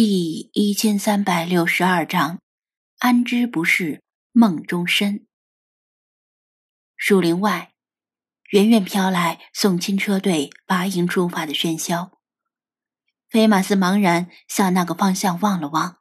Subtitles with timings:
[0.00, 2.38] 第一千三百六十二章，
[2.98, 5.26] 安知不是梦中身？
[6.96, 7.72] 树林外，
[8.50, 12.12] 远远飘来送亲车队拔营出发的喧嚣。
[13.28, 15.98] 菲马斯茫然向那个方向望了望，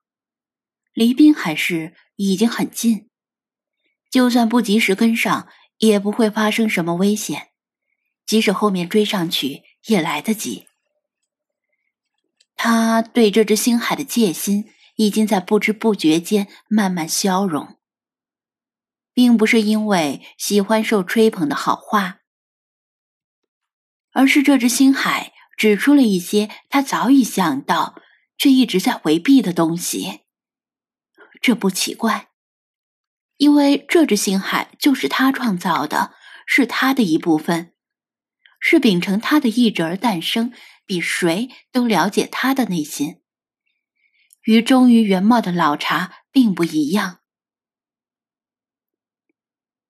[0.94, 3.10] 离滨海市已经很近，
[4.12, 5.48] 就算不及时跟上，
[5.80, 7.50] 也不会发生什么危险。
[8.28, 10.67] 即使后面追上去，也来得及。
[12.58, 17.78] 他对这只星海的戒心已经在不知不觉间慢慢消融，
[19.14, 22.22] 并不是因为喜欢受吹捧的好话，
[24.12, 28.02] 而是这只星海指出了一些他早已想到
[28.40, 30.22] 却一直在回避的东西。
[31.40, 32.30] 这不奇怪，
[33.38, 36.16] 因为这只星海就是他创造的，
[36.48, 37.74] 是他的一部分，
[38.60, 40.52] 是秉承他的意志而诞生。
[40.88, 43.22] 比谁都了解他的内心，
[44.42, 47.20] 与忠于原貌的老茶并不一样。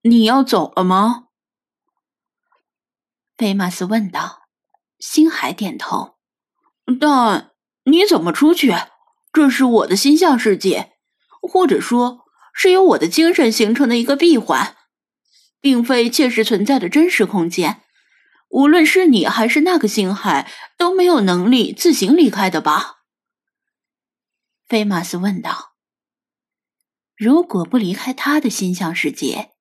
[0.02, 1.27] 你要走了吗？
[3.38, 4.47] 菲马斯问道。
[4.99, 6.17] 星海点头。
[7.00, 7.52] 但
[7.83, 8.73] 你怎么出去？
[9.31, 10.94] 这是我的心象世界，
[11.41, 14.75] 或者说是由我的精神形成的一个闭环，
[15.59, 17.83] 并非切实存在的真实空间。
[18.50, 23.03] 无论是你还是那个星海，都没有能力自行离开的吧？
[24.67, 25.76] 菲马斯问道。
[27.16, 29.53] 如果不离开他的心象世界，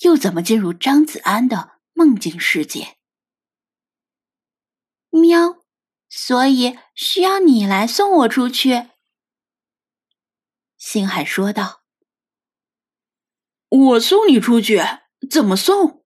[0.00, 2.96] 又怎么进入张子安的梦境世界？
[5.10, 5.64] 喵，
[6.08, 8.90] 所以需要你来送我出去。
[10.76, 11.82] 星海说道。
[13.68, 14.80] 我送你出去？
[15.30, 16.01] 怎么送？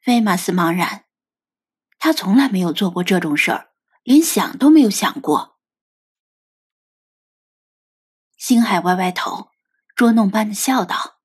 [0.00, 1.04] 菲马斯茫然，
[1.98, 3.70] 他从来没有做过这种事儿，
[4.02, 5.58] 连想都没有想过。
[8.38, 9.50] 星海歪歪头，
[9.94, 11.20] 捉弄般的笑道：“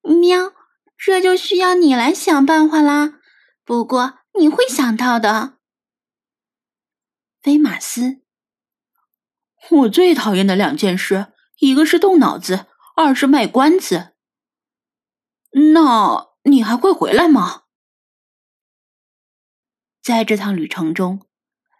[0.00, 0.54] 喵，
[0.96, 3.20] 这就需要你来想办法啦。
[3.62, 5.58] 不过你会想到的。”
[7.42, 8.22] 菲马斯，
[9.70, 12.66] 我最讨厌的两件事，一个是动脑子，
[12.96, 14.14] 二是卖关子。
[15.74, 16.33] 那。
[16.44, 17.62] 你还会回来吗？
[20.02, 21.26] 在这趟旅程中，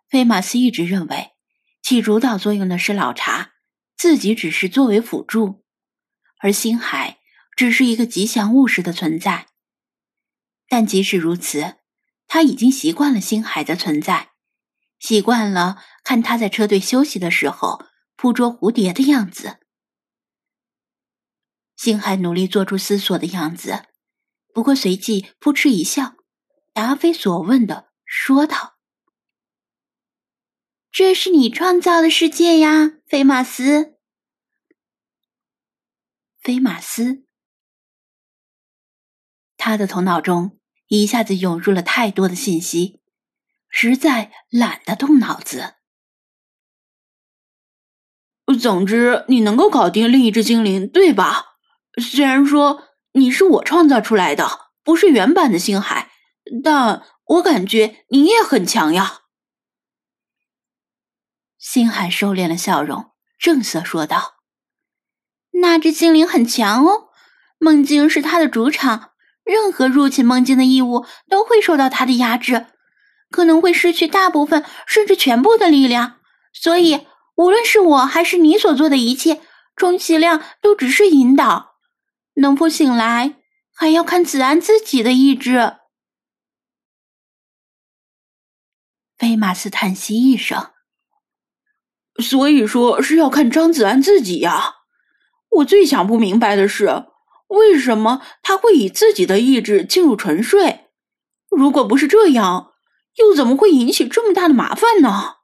[0.08, 1.32] 菲马斯一直认为
[1.82, 3.52] 起主导作用的是老茶，
[3.96, 5.64] 自己只是作为辅助，
[6.38, 7.18] 而星海
[7.54, 9.48] 只是一个吉祥物似的存在。
[10.66, 11.76] 但即使如此，
[12.26, 14.30] 他已经习惯了星海的存在，
[14.98, 17.84] 习惯了看他在车队休息的时候
[18.16, 19.58] 捕捉蝴蝶的样子。
[21.76, 23.88] 星海努力做出思索的样子。
[24.54, 26.14] 不过，随即扑哧一笑，
[26.72, 28.76] 答非所问的说道
[30.92, 33.96] ：“这是你创造的世界呀，菲马斯。”
[36.40, 37.24] 菲马斯，
[39.56, 43.00] 他的头脑中一下子涌入了太多的信息，
[43.68, 45.74] 实在懒得动脑子。
[48.60, 51.56] 总之，你能够搞定另一只精灵，对吧？
[52.00, 52.93] 虽然说……
[53.16, 56.10] 你是我创造出来的，不是原版的星海，
[56.64, 59.20] 但我感觉你也很强呀。
[61.56, 64.34] 星海收敛了笑容，正色说道
[65.62, 67.10] ：“那只精灵很强哦，
[67.58, 69.12] 梦境是他的主场，
[69.44, 72.66] 任何入侵梦境的异物都会受到他的压制，
[73.30, 76.16] 可能会失去大部分甚至全部的力量。
[76.52, 79.40] 所以，无论是我还是你所做的一切，
[79.76, 81.73] 充其量都只是引导。”
[82.34, 83.36] 能否醒来，
[83.72, 85.76] 还要看子安自己的意志。
[89.16, 90.72] 菲马斯叹息一声
[92.20, 94.74] ：“所以说是要看张子安自己呀。
[95.50, 97.06] 我最想不明白的是，
[97.46, 100.90] 为什么他会以自己的意志进入沉睡？
[101.48, 102.74] 如果不是这样，
[103.14, 105.36] 又怎么会引起这么大的麻烦呢？”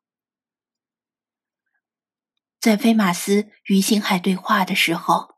[2.61, 5.30] 在菲马斯与星海对话的时候。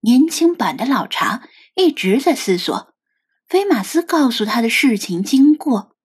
[0.00, 2.94] 年轻版的老茶一直在思索
[3.46, 5.96] 菲马斯告诉他的事情经过。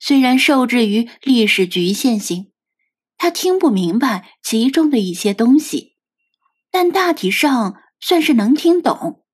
[0.00, 2.52] 虽然受制于历史局限性，
[3.16, 5.96] 他听不明白其中的一些东西，
[6.70, 9.24] 但大体上算是能听懂。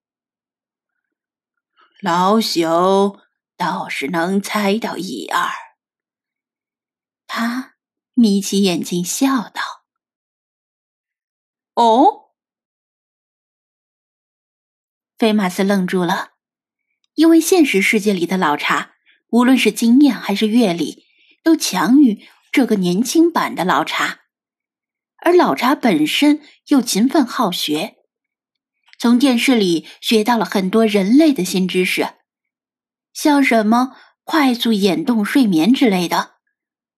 [2.00, 3.21] 老朽
[3.56, 5.50] 倒是能猜到一二。
[7.26, 7.75] 他
[8.15, 9.62] 眯起眼睛笑道
[11.75, 12.23] ：“哦。”
[15.25, 16.32] 菲马斯愣住了，
[17.15, 18.91] 因为现实世界里的老茶，
[19.31, 21.06] 无论是经验还是阅历，
[21.43, 24.19] 都强于这个年轻版的老茶，
[25.23, 27.94] 而老茶本身又勤奋好学，
[28.99, 32.06] 从电视里学到了很多人类的新知识，
[33.15, 36.32] 像什么快速眼动睡眠之类的，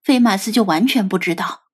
[0.02, 1.66] 菲马斯就完全不知道。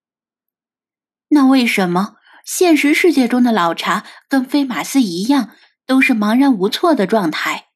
[1.28, 5.56] 那为什么现实世界中的老茶跟菲马斯一样，
[5.92, 7.66] 都是茫然无措的状态，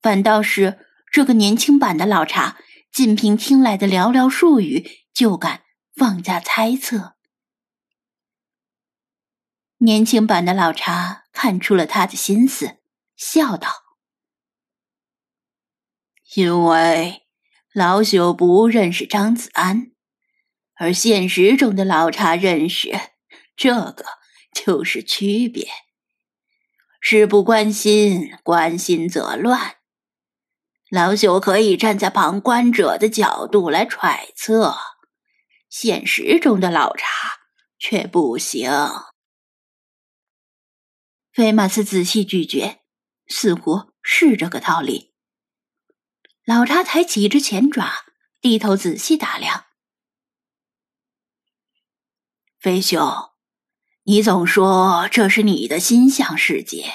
[0.00, 2.56] 反倒是这个年轻版的老茶？
[2.92, 5.64] 仅凭听来的寥寥数语，就敢
[5.96, 7.16] 妄加猜测。
[9.78, 12.76] 年轻版的老茶看出了他的心思，
[13.16, 13.68] 笑道
[16.36, 17.26] ：“因为
[17.74, 19.90] 老朽不认识张子安，
[20.76, 22.92] 而现实中的老茶认识，
[23.56, 24.04] 这个
[24.54, 25.68] 就是区别。
[27.00, 29.76] 事不关心，关心则乱。”
[30.90, 34.74] 老朽可以站在旁观者的角度来揣测，
[35.68, 37.06] 现实中的老茶
[37.78, 38.70] 却不行。
[41.30, 42.80] 菲马斯仔细咀嚼，
[43.26, 45.14] 似乎是这个道理。
[46.46, 47.92] 老茶抬起一只前爪，
[48.40, 49.66] 低头仔细打量。
[52.58, 53.27] 飞兄，
[54.10, 56.86] 你总说这是你的心象世界，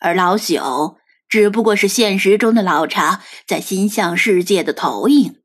[0.00, 0.96] 而老朽。
[1.28, 5.42] 只不过是现实中的老茶在心象世界的投影。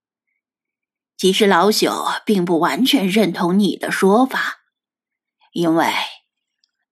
[1.18, 4.60] 其实老朽并不完全认同你的说法，
[5.52, 5.92] 因为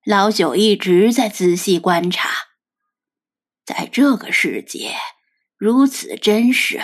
[0.03, 2.29] 老朽一直在仔细观察，
[3.65, 4.95] 在这个世界
[5.57, 6.81] 如此真实，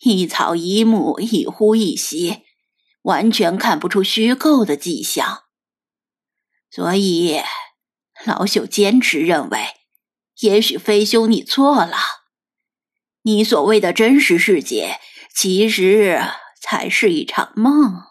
[0.00, 2.42] 一草一木，一呼一吸，
[3.02, 5.44] 完全看不出虚构的迹象。
[6.70, 7.42] 所以
[8.24, 9.58] 老朽坚持认为。
[10.40, 11.96] 也许飞兄你错了，
[13.22, 15.00] 你所谓的真实世界，
[15.34, 16.22] 其实
[16.62, 18.04] 才是一场梦。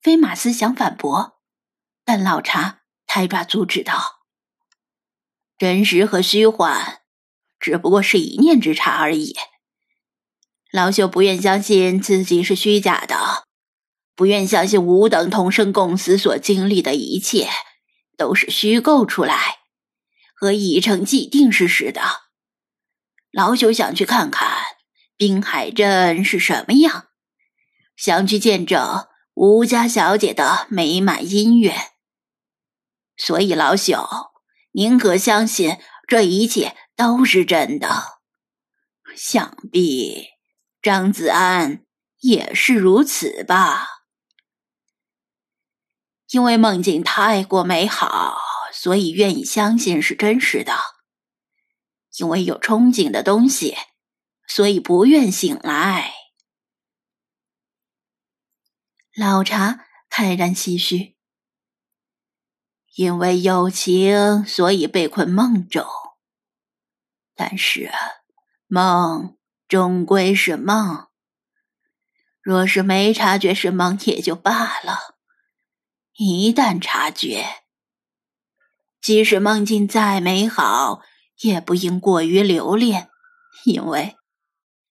[0.00, 1.40] 菲马斯想反驳，
[2.04, 4.24] 但老茶抬爪阻止道
[5.56, 7.02] ：“真实和虚幻，
[7.60, 9.36] 只不过是一念之差而已。
[10.72, 13.46] 老朽不愿相信自己是虚假的，
[14.18, 17.48] 不愿相信吾等同生共死所经历的一切。”
[18.18, 19.58] 都是虚构出来，
[20.34, 22.02] 和已成既定事实的。
[23.30, 24.58] 老朽想去看看
[25.16, 27.10] 滨海镇是什么样，
[27.96, 31.76] 想去见证吴家小姐的美满姻缘。
[33.16, 34.30] 所以老朽
[34.72, 35.76] 宁可相信
[36.08, 38.18] 这一切都是真的。
[39.14, 40.24] 想必
[40.82, 41.84] 张子安
[42.18, 43.97] 也是如此吧。
[46.30, 48.38] 因为梦境太过美好，
[48.72, 50.74] 所以愿意相信是真实的；
[52.18, 53.74] 因为有憧憬的东西，
[54.46, 56.12] 所以不愿醒来。
[59.16, 61.16] 老茶泰然唏嘘：
[62.94, 65.86] 因为有情，所以被困梦中。
[67.34, 67.90] 但是
[68.66, 71.08] 梦终归是梦，
[72.42, 75.17] 若是没察觉是梦，也就罢了。
[76.20, 77.46] 一旦察觉，
[79.00, 81.00] 即使梦境再美好，
[81.42, 83.08] 也不应过于留恋，
[83.64, 84.16] 因为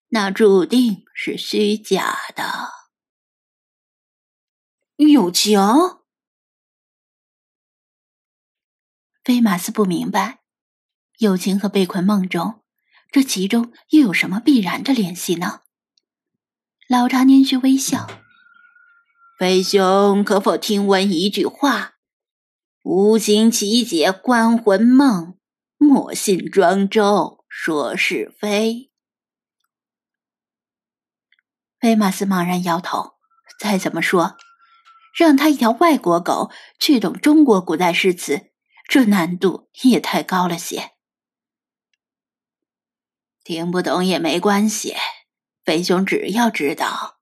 [0.08, 2.70] 那注定是虚假的。
[4.96, 5.60] 友情，
[9.22, 10.40] 菲马斯不明白，
[11.18, 12.62] 友情和被困梦中，
[13.12, 15.60] 这其中又有什么必然的联系呢？
[16.88, 18.27] 老茶捻须微笑。
[19.38, 21.94] 飞兄可否听闻一句话？
[22.82, 25.38] 无心奇解观魂梦，
[25.76, 28.90] 莫信庄周说是非。
[31.78, 33.12] 菲马斯茫然摇头。
[33.60, 34.36] 再怎么说，
[35.16, 38.50] 让他一条外国狗去懂中国古代诗词，
[38.88, 40.94] 这难度也太高了些。
[43.44, 44.96] 听不懂也没关系，
[45.64, 47.17] 飞兄只要知道。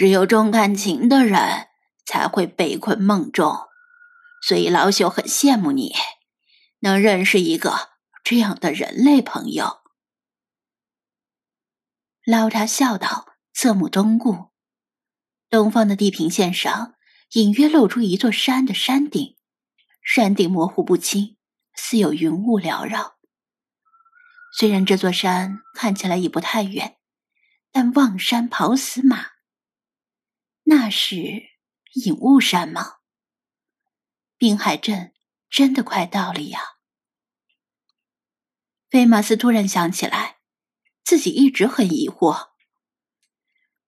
[0.00, 1.68] 只有重感情的人
[2.06, 3.68] 才会被困梦中，
[4.40, 5.92] 所以老朽很羡慕你，
[6.78, 7.90] 能认识一个
[8.24, 9.80] 这样的人类朋友。
[12.24, 14.52] 老茶笑道，侧目东顾，
[15.50, 16.94] 东方的地平线上
[17.32, 19.36] 隐约露出一座山的山顶，
[20.02, 21.36] 山顶模糊不清，
[21.74, 23.16] 似有云雾缭绕。
[24.56, 26.96] 虽然这座山看起来已不太远，
[27.70, 29.32] 但望山跑死马。
[30.70, 31.16] 那是
[31.94, 32.98] 隐雾山吗？
[34.38, 35.12] 滨海镇
[35.48, 36.60] 真的快到了呀！
[38.88, 40.38] 菲马斯突然想起来，
[41.02, 42.50] 自己一直很疑惑：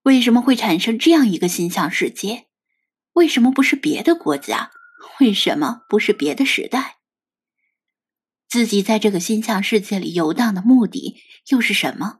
[0.01, 2.49] 为什么会产生这样一个心象世界？
[3.13, 4.73] 为什么不是别的国家？
[5.21, 6.97] 为什么不是别的时代？
[8.49, 12.19] 自己在这个心象世界里游荡的目的又是什么？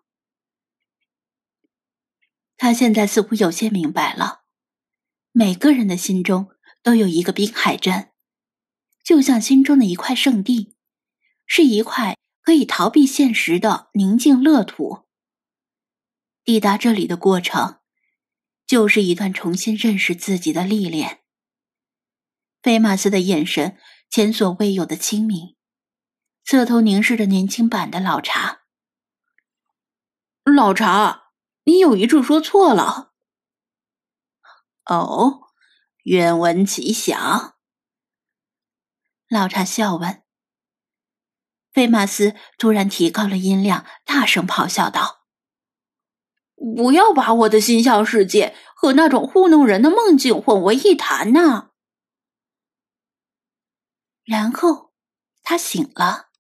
[2.56, 4.43] 他现在似乎有些明白了：
[5.36, 6.52] 每个人的心中
[6.84, 8.12] 都有一个滨海镇，
[9.04, 10.76] 就像心中的一块圣地，
[11.48, 15.08] 是一块可以逃避现实的宁静乐土。
[16.44, 17.80] 抵达这里的过程，
[18.68, 21.22] 就是一段重新认识自己的历练。
[22.62, 23.76] 菲马斯的眼神
[24.12, 25.56] 前所未有的清明，
[26.46, 28.62] 侧头凝视着年轻版的老茶。
[30.44, 31.32] 老茶，
[31.64, 33.13] 你有一处说错了。
[34.86, 35.42] 哦，
[36.04, 37.56] 愿闻其详。
[39.30, 40.24] 老茶笑问。
[41.72, 45.26] 菲马斯突然提高了音量，大声咆哮道
[46.76, 51.72] ：“不要把我的心象世界和那种糊弄人的梦境混为一谈呐！”
[54.24, 54.94] 然后，
[55.42, 56.33] 他醒了。